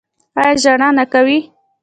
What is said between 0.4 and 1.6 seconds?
ژړا نه کوي؟